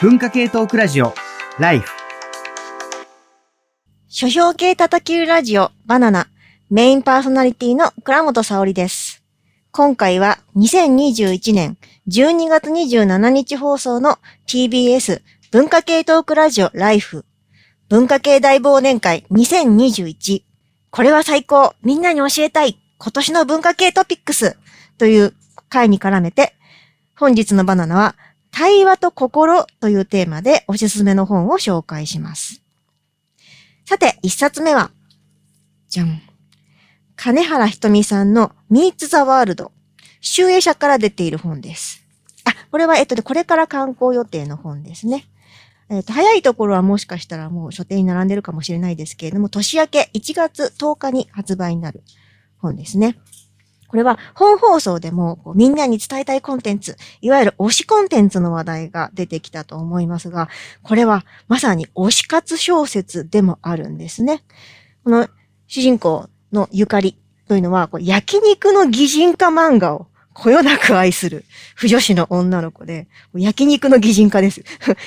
[0.00, 1.12] 文化系トークラジオ。
[1.58, 1.90] ライフ。
[4.06, 6.28] 書評系叩きラジオバナナ。
[6.70, 9.24] メインパーソナリティの倉本沙織です。
[9.72, 17.24] 今回は2021年12月27日放送の TBS 文化系トークラジオライフ。
[17.88, 20.42] 文化系大忘年会2021
[20.92, 21.74] これは最高。
[21.82, 22.78] みんなに教えたい。
[22.98, 24.56] 今年の文化系トピックス。
[24.96, 25.34] という
[25.68, 26.54] 回に絡めて
[27.16, 28.14] 本日のバナナは
[28.50, 32.62] 対話と心というテーマでおすすめの本を紹介します。
[33.86, 34.90] さて、一冊目は、
[35.88, 36.20] じゃん。
[37.16, 39.70] 金原ひとみさんの Meets the World。
[40.20, 42.04] 集英社から出ている本です。
[42.44, 45.24] あ、これは、えっと、これから観光予定の本ですね。
[45.90, 52.02] えっと、早いところはもしかしたらもう書店に並んでるかもしれないですけれども、年明け1月10日に発売になる
[52.58, 53.16] 本ですね。
[53.88, 60.48] これは本放送でもみんなに伝えたいコンテンツ、いわゆる推しコンテンツの話題が出てきたと思いますが、
[60.82, 64.44] これはまさに推し活小説でもあるんですね。
[65.04, 65.26] この
[65.66, 67.16] 主人公のゆかり
[67.48, 74.60] というのは、焼肉の擬人化漫画をこよなく愛する、不女子の女の子で、焼肉の擬人化です。
[74.60, 74.64] い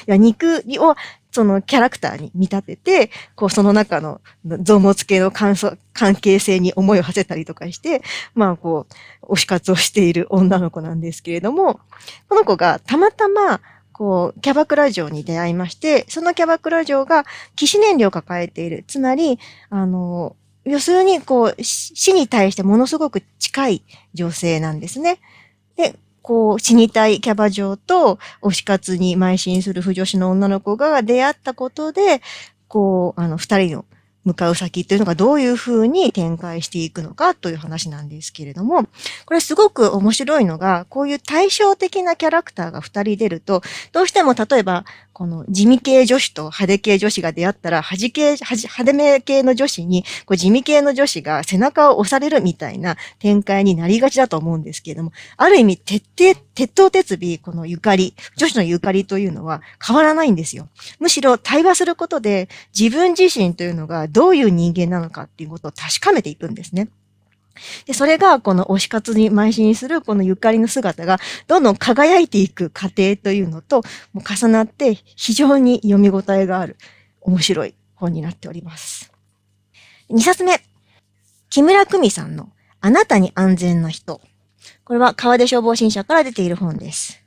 [0.07, 0.95] や、肉を
[1.31, 4.21] そのキャラクターに見立てて、こうその中の
[4.61, 5.55] 臓物系の関
[5.93, 8.01] 関係性に思いを馳せたりとかして、
[8.35, 8.85] まあこ
[9.23, 11.79] う、推し活をしている女の子なんですけれども、
[12.27, 13.61] この子がたまたま、
[13.93, 18.83] こう、キャバクラ嬢に出会いまして、そのキャバクラ嬢が騎士燃料を抱えている。
[18.87, 20.35] つまり、あの、
[20.65, 25.19] 要するに、こう、死に対してものすごく近い女性なんですね。
[25.75, 32.21] で、こう、死にたいキャバ嬢と推し活に邁進する不女子の女の子が出会ったことで、
[32.67, 33.85] こう、あの、二人の
[34.23, 38.83] 向かう先っていうのがどういうふうに展開していくのかという話なんですけれども、
[39.25, 43.61] これすごく面白いのが、こういう対照的なキャラクターが二人出ると、
[43.91, 44.85] どうしても例えば、
[45.21, 60.69] この地味系女子と派手系女子が出会ったら、恥系、派手め系の女子に、こう地味系の女子が背中を押されるみたいな展開になりがちだと思うんですけれども、ある意味、徹底、鉄頭鉄尾、このゆかり、女子のゆかりというのは変わらないんですよ。
[60.99, 66.89] むしろ対話することで、自分自身というのがどういう人間なのかっていうことを確かめていくんですね。
[67.85, 76.77] で、それがこの推し活に邁進するこのゆかりの姿がどんどん輝いていく過程というのとも重なって非常に読み応えがある
[77.21, 79.11] 面白い本になっております。
[80.09, 80.61] 2冊目。
[81.49, 84.21] 木村久美さんのあなたに安全な人。
[84.83, 87.20] これは川出消防新社から出ている本です。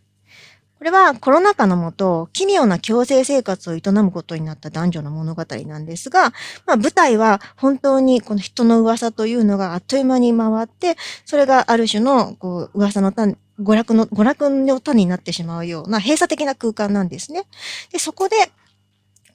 [0.84, 6.24] これはコロナ禍のもと、奇妙な共生生活を営むことになった男女の物語なんですが、
[6.66, 17.44] まあ舞台は本当にこの人の噂というのがあっという間に回って、それがある種のこう噂の種、娯楽の、娯楽の種になってしまうような閉鎖的な空間なんですね。
[17.90, 18.36] で、そこで、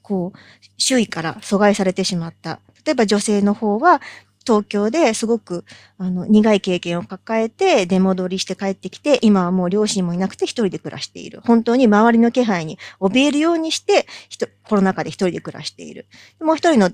[0.02, 0.38] こう、
[0.78, 2.60] 周囲から阻害されてしまった。
[2.86, 4.00] 例えば女性の方は、
[4.46, 5.64] 東京ですごく
[5.98, 11.40] あの苦い経験を抱えて出戻りして帰ってきて、今はもう両親もいなくて一人で暮らしている。
[11.44, 14.06] 本当に周りの気配に怯えるようにして、
[14.64, 16.06] コロナ禍で一人で暮らしている。
[16.40, 16.90] もう一人の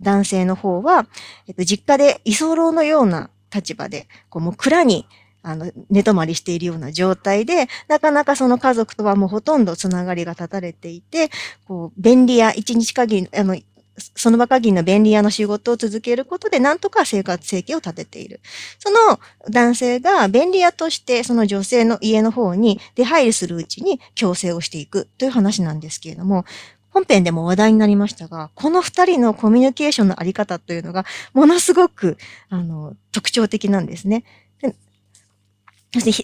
[0.00, 1.06] 男性の方は、
[1.46, 5.06] えっと、実家で居候のような立場で、こうもう蔵に
[5.42, 11.30] あの、寝泊まりしているような状態で、なかなかその家族とはもうほとんどつながりが断たれていて、
[11.66, 13.56] こう、便利屋、一日限り、あの、
[13.98, 18.40] その場限りの便利屋の仕事を続けることで、なんとか生活生計を立てている。
[18.78, 19.20] その
[19.50, 26.44] 男性が便利屋としてその女性の家の方に出入りするうちに強制をしていくという話なんですけれども、
[26.90, 32.16] 本編でも話題になりましたが、この二人のコミュニケーションのあり方というのが、ものすごく、
[32.48, 34.24] あの、特徴的なんですね。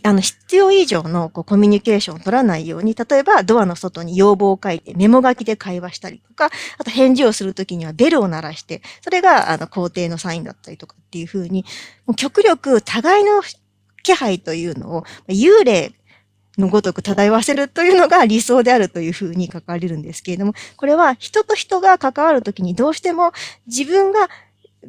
[0.03, 11.65] あの、必要以上のこうコミュニケーションを取らないように、例えばドアの外に要望を書いてメモ書きで会話したりとか、あと返事をするときにはベルを鳴らして、それが、あの、肯定のサインだったりとかっていうふうに、
[12.05, 13.43] もう極力互いの
[14.03, 15.93] 気配というのを幽霊
[16.59, 23.33] のごとく漂わせるというのが理想であるというふうに書かれるんですけれども、これは人と人が関わるときにどうしても
[23.67, 24.29] 自分が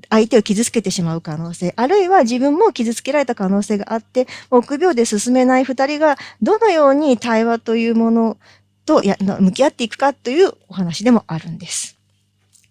[0.10, 8.38] 相手を傷つけてしまう可能性、あるいは自分も傷つけられた可能性があって、臆病で進めない二人がどのように対話というもの
[8.86, 11.98] とや向き合っていくかというお話でもあるんです。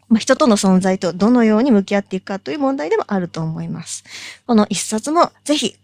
[0.09, 4.05] まあ、人との存在とどのように向き合っていくかという問題でもあると思います。
[4.47, 5.76] この一冊もぜひ、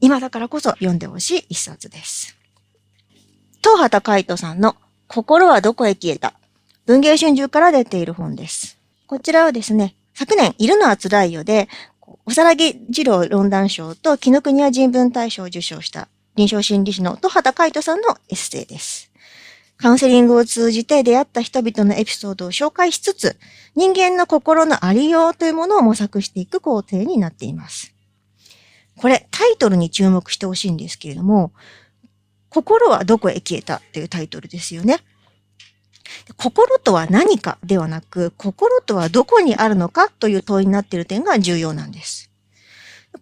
[0.00, 2.36] 今だからこそ読んでほしい一冊です。
[3.62, 6.34] 東畑海人さんの心はどこへ消えた？
[6.86, 8.78] 文芸春秋から出ている本です。
[9.06, 11.66] こちらはですね、昨年、いるのは辛いよで、
[12.26, 19.10] おさらぎ二郎論壇賞と紀ノ国屋人文大賞を受賞した臨床心理士の戸畑海人さんのエッセイです。
[19.78, 23.38] カウンセリングを通じて出会った人々のエピソードを紹介しつつ、
[23.74, 27.94] 人間の心のありようというものを模索していく工程になっています。
[28.98, 31.52] これ、タイトルに注目してほしいんですけれども、
[32.50, 34.98] 心はどこへ消えたというタイトルですよね。
[36.36, 42.30] 心とは何かではなく、心とはどこにあるのかという問いになっている点が重要なんです。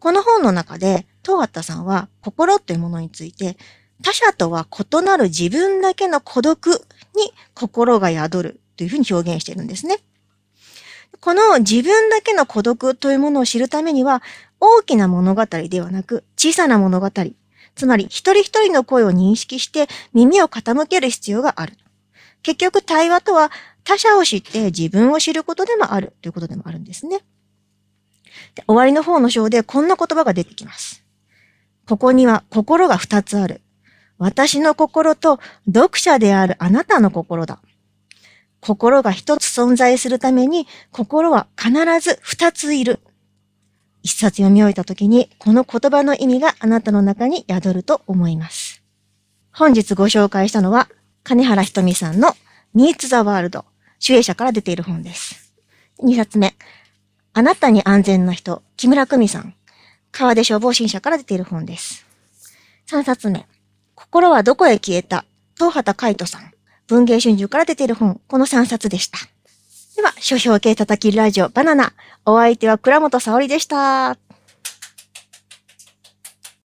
[0.00, 3.56] この本の中で、東畑さんは心というものについて、
[4.02, 6.66] 他者とは異なる自分だけの孤独
[7.16, 9.98] に心が宿るというふうに表現しているんですね。
[11.20, 14.22] この自分だけの孤独というものを知るためには、
[14.60, 17.10] 大きな物語ではなく、小さな物語、
[17.74, 21.76] つまり一人一人の声を認識して耳を傾ける必要がある。
[22.48, 23.50] 結局対話とは
[23.84, 27.18] 他者を知って自分を知ることでもあるということでもあるんですね。
[28.54, 31.04] で終わりの方の章でこんな言葉が出てきます。
[31.86, 33.60] ここには心が二つある。
[34.16, 37.60] 私の心と読者であるあなたの心だ。
[38.60, 43.00] 心が一つ存在するために心は必ず二ついる。
[44.02, 48.82] 一冊読み終えた時にこの言葉の意味があなたの中に宿ると思います。
[49.52, 50.88] 本日ご紹介したのは
[51.28, 52.28] 金原ひとみさんの
[52.74, 53.62] Meets the World
[53.98, 55.52] 主演者から出ている本です。
[56.02, 56.54] 二冊目。
[57.34, 59.52] あなたに安全な人、木村久美さん。
[60.10, 62.06] 川出消防新社から出ている本です。
[62.86, 63.46] 三冊目。
[63.94, 66.50] 心はどこへ消えた東畑海人さん。
[66.86, 68.22] 文芸春秋から出ている本。
[68.26, 69.18] この3冊でした。
[69.96, 71.92] では、書評系叩きラジオバナナ。
[72.24, 74.16] お相手は倉本沙織でした。